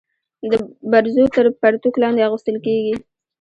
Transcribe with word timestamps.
برزو 0.91 1.23
تر 1.35 1.45
پرتوګ 1.61 1.95
لاندي 2.01 2.21
اغوستل 2.27 2.55
کيږي. 2.65 2.95